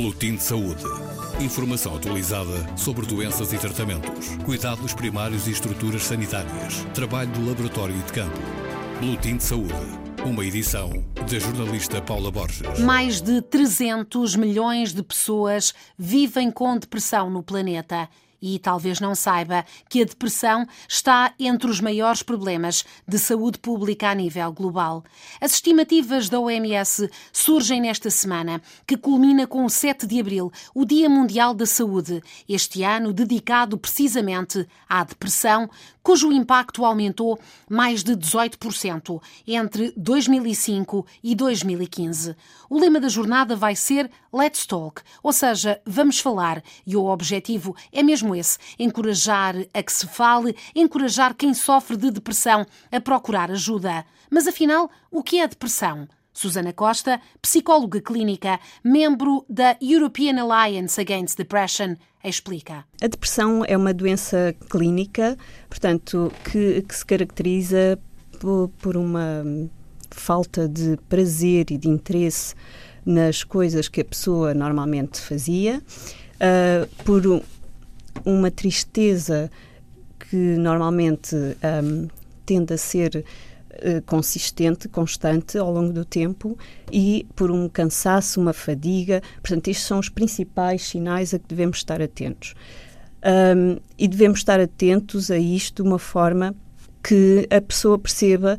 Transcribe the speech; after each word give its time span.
Boletim 0.00 0.36
de 0.36 0.42
Saúde. 0.42 0.82
Informação 1.42 1.94
atualizada 1.94 2.74
sobre 2.74 3.04
doenças 3.04 3.52
e 3.52 3.58
tratamentos, 3.58 4.34
cuidados 4.46 4.94
primários 4.94 5.46
e 5.46 5.50
estruturas 5.50 6.04
sanitárias, 6.04 6.86
trabalho 6.94 7.30
do 7.32 7.46
laboratório 7.46 7.94
e 7.94 8.02
de 8.02 8.10
campo. 8.10 8.38
Boletim 8.98 9.36
de 9.36 9.44
Saúde. 9.44 9.74
Uma 10.24 10.42
edição 10.42 10.90
da 11.16 11.38
jornalista 11.38 12.00
Paula 12.00 12.30
Borges. 12.30 12.78
Mais 12.78 13.20
de 13.20 13.42
300 13.42 14.36
milhões 14.36 14.94
de 14.94 15.02
pessoas 15.02 15.74
vivem 15.98 16.50
com 16.50 16.78
depressão 16.78 17.28
no 17.28 17.42
planeta 17.42 18.08
e 18.40 18.58
talvez 18.58 19.00
não 19.00 19.14
saiba 19.14 19.64
que 19.88 20.02
a 20.02 20.04
depressão 20.04 20.66
está 20.88 21.32
entre 21.38 21.70
os 21.70 21.80
maiores 21.80 22.22
problemas 22.22 22.84
de 23.06 23.18
saúde 23.18 23.58
pública 23.58 24.10
a 24.10 24.14
nível 24.14 24.52
global. 24.52 25.04
As 25.40 25.52
estimativas 25.52 26.28
da 26.28 26.40
OMS 26.40 27.10
surgem 27.32 27.80
nesta 27.80 28.10
semana, 28.10 28.60
que 28.86 28.96
culmina 28.96 29.46
com 29.46 29.64
o 29.64 29.70
7 29.70 30.06
de 30.06 30.20
abril, 30.20 30.52
o 30.74 30.84
Dia 30.84 31.08
Mundial 31.08 31.54
da 31.54 31.66
Saúde, 31.66 32.22
este 32.48 32.82
ano 32.82 33.12
dedicado 33.12 33.76
precisamente 33.76 34.66
à 34.88 35.04
depressão, 35.04 35.68
cujo 36.02 36.32
impacto 36.32 36.84
aumentou 36.84 37.38
mais 37.68 38.02
de 38.02 38.16
18% 38.16 39.20
entre 39.46 39.92
2005 39.96 41.06
e 41.22 41.34
2015. 41.34 42.34
O 42.68 42.78
lema 42.78 43.00
da 43.00 43.08
jornada 43.08 43.54
vai 43.54 43.76
ser 43.76 44.10
Let's 44.32 44.66
Talk, 44.66 45.02
ou 45.22 45.32
seja, 45.32 45.80
vamos 45.84 46.18
falar, 46.20 46.62
e 46.86 46.96
o 46.96 47.06
objetivo 47.06 47.76
é 47.92 48.02
mesmo 48.02 48.29
mesmo 48.30 48.34
esse: 48.34 48.58
encorajar 48.78 49.56
a 49.74 49.82
que 49.82 49.92
se 49.92 50.06
fale, 50.06 50.56
encorajar 50.74 51.34
quem 51.34 51.52
sofre 51.52 51.96
de 51.96 52.10
depressão 52.10 52.66
a 52.90 53.00
procurar 53.00 53.50
ajuda. 53.50 54.04
Mas 54.30 54.46
afinal, 54.46 54.90
o 55.10 55.22
que 55.22 55.40
é 55.40 55.48
depressão? 55.48 56.08
Susana 56.32 56.72
Costa, 56.72 57.20
psicóloga 57.42 58.00
clínica, 58.00 58.60
membro 58.84 59.44
da 59.48 59.76
European 59.80 60.40
Alliance 60.40 60.98
Against 61.00 61.36
Depression, 61.36 61.96
explica. 62.24 62.84
A 63.02 63.08
depressão 63.08 63.64
é 63.66 63.76
uma 63.76 63.92
doença 63.92 64.54
clínica, 64.70 65.36
portanto, 65.68 66.32
que, 66.44 66.82
que 66.82 66.94
se 66.94 67.04
caracteriza 67.04 67.98
por, 68.38 68.68
por 68.80 68.96
uma 68.96 69.44
falta 70.10 70.68
de 70.68 70.96
prazer 71.08 71.70
e 71.70 71.76
de 71.76 71.88
interesse 71.88 72.54
nas 73.04 73.42
coisas 73.42 73.88
que 73.88 74.00
a 74.00 74.04
pessoa 74.04 74.54
normalmente 74.54 75.20
fazia, 75.20 75.82
uh, 76.36 77.04
por 77.04 77.42
uma 78.24 78.50
tristeza 78.50 79.50
que 80.18 80.36
normalmente 80.36 81.34
um, 81.36 82.08
tende 82.44 82.74
a 82.74 82.78
ser 82.78 83.24
uh, 83.70 84.02
consistente, 84.06 84.88
constante 84.88 85.58
ao 85.58 85.72
longo 85.72 85.92
do 85.92 86.04
tempo 86.04 86.58
e 86.92 87.26
por 87.34 87.50
um 87.50 87.68
cansaço, 87.68 88.40
uma 88.40 88.52
fadiga. 88.52 89.22
Portanto, 89.40 89.68
estes 89.68 89.86
são 89.86 89.98
os 89.98 90.08
principais 90.08 90.82
sinais 90.82 91.34
a 91.34 91.38
que 91.38 91.46
devemos 91.48 91.78
estar 91.78 92.00
atentos. 92.00 92.54
Um, 93.22 93.78
e 93.98 94.08
devemos 94.08 94.40
estar 94.40 94.60
atentos 94.60 95.30
a 95.30 95.38
isto 95.38 95.82
de 95.82 95.88
uma 95.88 95.98
forma 95.98 96.54
que 97.02 97.46
a 97.50 97.60
pessoa 97.60 97.98
perceba 97.98 98.56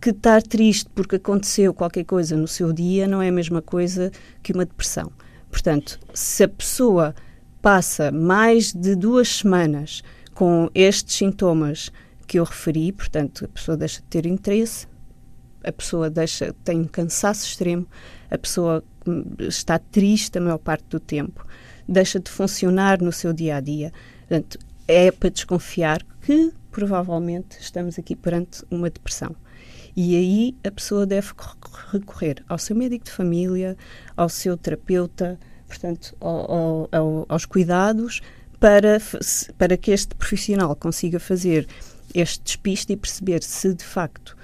que 0.00 0.10
estar 0.10 0.42
triste 0.42 0.88
porque 0.94 1.16
aconteceu 1.16 1.74
qualquer 1.74 2.04
coisa 2.04 2.36
no 2.36 2.46
seu 2.46 2.72
dia 2.72 3.08
não 3.08 3.20
é 3.20 3.28
a 3.28 3.32
mesma 3.32 3.60
coisa 3.60 4.10
que 4.42 4.52
uma 4.52 4.64
depressão. 4.64 5.10
Portanto, 5.50 5.98
se 6.14 6.44
a 6.44 6.48
pessoa 6.48 7.14
passa 7.60 8.10
mais 8.10 8.72
de 8.72 8.94
duas 8.94 9.28
semanas 9.28 10.02
com 10.34 10.70
estes 10.74 11.16
sintomas 11.16 11.90
que 12.26 12.38
eu 12.38 12.44
referi, 12.44 12.92
portanto, 12.92 13.44
a 13.44 13.48
pessoa 13.48 13.76
deixa 13.76 14.00
de 14.00 14.06
ter 14.06 14.26
interesse, 14.26 14.86
a 15.64 15.72
pessoa 15.72 16.08
deixa, 16.08 16.54
tem 16.64 16.80
um 16.80 16.86
cansaço 16.86 17.46
extremo, 17.46 17.86
a 18.30 18.38
pessoa 18.38 18.84
hum, 19.06 19.24
está 19.40 19.78
triste 19.78 20.38
a 20.38 20.40
maior 20.40 20.58
parte 20.58 20.84
do 20.90 21.00
tempo, 21.00 21.46
deixa 21.88 22.20
de 22.20 22.30
funcionar 22.30 23.00
no 23.00 23.10
seu 23.10 23.32
dia 23.32 23.56
a 23.56 23.60
dia. 23.60 23.92
Portanto, 24.20 24.58
é 24.86 25.10
para 25.10 25.30
desconfiar 25.30 26.02
que 26.20 26.52
provavelmente 26.70 27.58
estamos 27.60 27.98
aqui 27.98 28.14
perante 28.14 28.62
uma 28.70 28.90
depressão. 28.90 29.34
E 29.96 30.16
aí 30.16 30.56
a 30.62 30.70
pessoa 30.70 31.04
deve 31.04 31.32
recorrer 31.90 32.44
ao 32.48 32.58
seu 32.58 32.76
médico 32.76 33.06
de 33.06 33.10
família, 33.10 33.76
ao 34.16 34.28
seu 34.28 34.56
terapeuta, 34.56 35.38
portanto, 35.68 36.16
ao, 36.20 36.88
ao, 36.90 37.26
aos 37.28 37.44
cuidados 37.44 38.22
para, 38.58 38.98
para 39.56 39.76
que 39.76 39.90
este 39.90 40.14
profissional 40.14 40.74
consiga 40.74 41.20
fazer 41.20 41.68
este 42.14 42.42
despiste 42.42 42.92
e 42.94 42.96
perceber 42.96 43.42
se 43.42 43.74
de 43.74 43.84
facto 43.84 44.36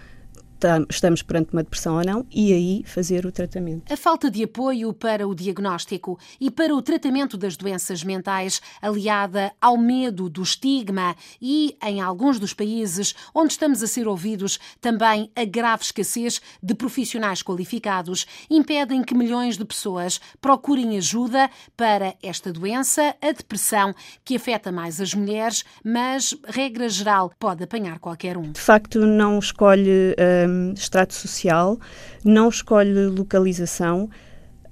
estamos 0.91 1.23
perante 1.23 1.53
uma 1.53 1.63
depressão 1.63 1.97
ou 1.97 2.05
não 2.05 2.27
e 2.31 2.53
aí 2.53 2.85
fazer 2.85 3.27
o 3.27 3.33
tratamento. 3.33 3.93
A 3.93 3.97
falta 3.97 4.31
de 4.31 4.43
apoio 4.43 4.93
para 4.93 5.27
o 5.27 5.35
diagnóstico 5.35 6.19
e 6.41 6.51
para 6.51 6.75
o 6.75 6.83
tratamento 6.83 7.37
das 7.37 7.57
doenças 7.57 8.03
mentais, 8.03 8.61
aliada 8.81 9.53
ao 9.61 9.77
medo 9.77 10.29
do 10.29 10.43
estigma 10.43 11.17
e, 11.41 11.77
em 11.83 12.01
alguns 12.01 12.39
dos 12.39 12.53
países 12.53 13.15
onde 13.35 13.53
estamos 13.53 13.83
a 13.83 13.87
ser 13.87 14.09
ouvidos, 14.09 14.59
também 14.81 15.31
a 15.37 15.45
grave 15.45 15.85
escassez 15.85 16.41
de 16.63 16.75
profissionais 16.75 17.43
qualificados, 17.43 18.27
impedem 18.51 19.03
que 19.03 19.15
milhões 19.15 19.57
de 19.57 19.65
pessoas 19.65 20.21
procurem 20.41 20.97
ajuda 20.97 21.51
para 21.77 22.15
esta 22.23 22.53
doença, 22.53 23.15
a 23.21 23.33
depressão, 23.33 23.95
que 24.25 24.37
afeta 24.37 24.71
mais 24.71 25.01
as 25.01 25.15
mulheres, 25.15 25.65
mas, 25.85 26.35
regra 26.47 26.89
geral, 26.89 27.33
pode 27.39 27.65
apanhar 27.65 27.99
qualquer 27.99 28.37
um. 28.37 28.53
De 28.53 28.61
facto, 28.61 29.01
não 29.01 29.39
escolhe. 29.39 30.15
Hum, 30.19 30.54
extrato 30.75 31.15
social, 31.15 31.79
não 32.25 32.49
escolhe 32.49 33.07
localização, 33.07 34.09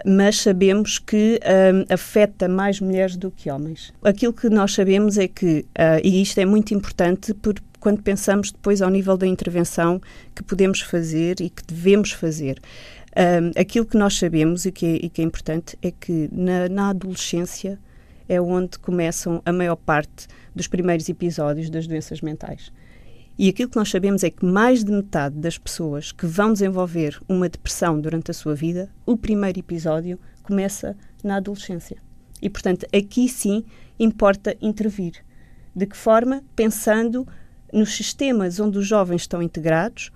mas 0.05 0.39
sabemos 0.39 0.99
que 0.99 1.41
um, 1.45 1.93
afeta 1.93 2.49
mais 2.49 2.81
mulheres 2.81 3.17
do 3.17 3.31
que 3.31 3.51
homens. 3.51 3.93
Aquilo 4.03 4.33
que 4.33 4.49
nós 4.49 4.75
sabemos 4.75 5.17
é 5.17 5.29
que, 5.29 5.65
uh, 5.79 6.01
e 6.03 6.21
isto 6.21 6.39
é 6.39 6.45
muito 6.45 6.75
importante 6.75 7.33
por, 7.35 7.55
quando 7.79 8.03
pensamos 8.03 8.51
depois 8.51 8.83
ao 8.83 8.91
nível 8.91 9.17
da 9.17 9.27
intervenção 9.27 10.01
que 10.35 10.43
podemos 10.43 10.81
fazer 10.81 11.41
e 11.41 11.51
que 11.51 11.63
devemos 11.67 12.13
fazer. 12.13 12.61
Um, 13.15 13.61
aquilo 13.61 13.85
que 13.85 13.97
nós 13.97 14.17
sabemos 14.17 14.65
e 14.65 14.73
que 14.73 14.87
é, 14.87 14.97
e 15.03 15.09
que 15.09 15.21
é 15.21 15.25
importante 15.25 15.77
é 15.83 15.91
que 15.91 16.29
na, 16.33 16.69
na 16.69 16.89
adolescência 16.91 17.79
é 18.29 18.41
onde 18.41 18.79
começam 18.79 19.43
a 19.45 19.53
maior 19.53 19.77
parte 19.77 20.27
dos 20.55 20.67
primeiros 20.67 21.09
episódios 21.09 21.69
das 21.69 21.87
doenças 21.87 22.21
mentais. 22.21 22.73
E 23.39 23.49
aquilo 23.49 23.71
que 23.71 23.77
nós 23.77 23.91
sabemos 23.91 24.23
é 24.23 24.31
que 24.31 24.45
mais 24.45 24.85
de 24.85 24.93
metade 24.93 25.37
das 25.37 25.57
pessoas 25.57 26.13
que 26.13 26.27
vão 26.27 26.53
desenvolver 26.53 27.19
uma 27.29 27.49
depressão 27.49 28.01
durante 28.01 28.31
a 28.31 28.35
sua 28.35 28.55
vida, 28.55 28.91
o 29.07 29.17
primeiro 29.17 29.59
episódio 29.59 30.19
começa 30.43 30.97
na 31.25 31.37
adolescência. 31.37 31.97
E, 32.41 32.51
portanto, 32.51 32.87
aqui 32.93 33.29
sim 33.29 33.65
importa 33.99 34.57
intervir. 34.61 35.25
De 35.75 35.87
que 35.87 35.97
forma? 35.97 36.43
Pensando 36.55 37.27
nos 37.73 37.97
sistemas 37.97 38.61
onde 38.61 38.79
os 38.79 38.87
jovens 38.87 39.23
estão 39.23 39.43
integrados 39.43 40.11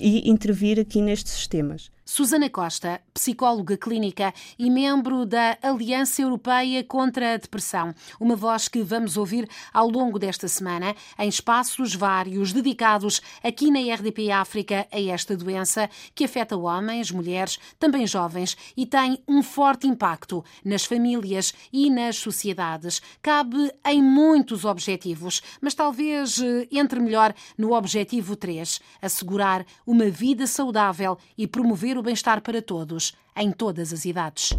e 0.00 0.28
intervir 0.28 0.80
aqui 0.80 1.00
nestes 1.00 1.32
sistemas. 1.34 1.90
Susana 2.08 2.48
Costa, 2.48 3.00
psicóloga 3.12 3.76
clínica 3.76 4.32
e 4.56 4.70
membro 4.70 5.26
da 5.26 5.58
Aliança 5.60 6.22
Europeia 6.22 6.84
contra 6.84 7.34
a 7.34 7.36
Depressão, 7.36 7.92
uma 8.20 8.36
voz 8.36 8.68
que 8.68 8.80
vamos 8.80 9.16
ouvir 9.16 9.48
ao 9.74 9.90
longo 9.90 10.16
desta 10.16 10.46
semana 10.46 10.94
em 11.18 11.28
espaços 11.28 11.96
vários 11.96 12.52
dedicados 12.52 13.20
aqui 13.42 13.72
na 13.72 13.80
RDP 13.92 14.30
África 14.30 14.86
a 14.92 15.00
esta 15.00 15.36
doença 15.36 15.90
que 16.14 16.22
afeta 16.22 16.56
homens, 16.56 17.10
mulheres, 17.10 17.58
também 17.76 18.06
jovens 18.06 18.56
e 18.76 18.86
tem 18.86 19.18
um 19.26 19.42
forte 19.42 19.88
impacto 19.88 20.44
nas 20.64 20.84
famílias 20.84 21.52
e 21.72 21.90
nas 21.90 22.14
sociedades. 22.18 23.02
Cabe 23.20 23.72
em 23.84 24.00
muitos 24.00 24.64
objetivos, 24.64 25.42
mas 25.60 25.74
talvez 25.74 26.40
eh, 26.40 26.68
entre 26.70 27.00
melhor 27.00 27.34
no 27.58 27.72
objetivo 27.72 28.36
3, 28.36 28.80
assegurar 29.02 29.66
uma 29.84 30.08
vida 30.08 30.46
saudável 30.46 31.18
e 31.36 31.48
promover 31.48 31.95
o 31.98 32.02
bem-estar 32.02 32.40
para 32.40 32.60
todos, 32.62 33.14
em 33.36 33.50
todas 33.50 33.92
as 33.92 34.04
idades. 34.04 34.52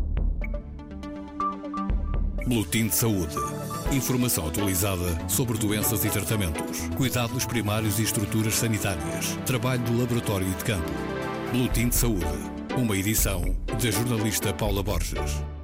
Boletim 2.45 2.87
de 2.87 2.95
Saúde. 2.95 3.35
Informação 3.91 4.47
atualizada 4.47 5.29
sobre 5.29 5.57
doenças 5.57 6.03
e 6.05 6.09
tratamentos, 6.09 6.87
cuidados 6.95 7.45
primários 7.45 7.99
e 7.99 8.03
estruturas 8.03 8.55
sanitárias, 8.55 9.37
trabalho 9.45 9.83
do 9.83 9.97
laboratório 9.97 10.47
e 10.47 10.53
de 10.53 10.63
campo. 10.63 10.91
Boletim 11.51 11.89
de 11.89 11.95
Saúde. 11.95 12.25
Uma 12.77 12.95
edição 12.95 13.41
da 13.67 13.91
jornalista 13.91 14.53
Paula 14.53 14.83
Borges. 14.83 15.56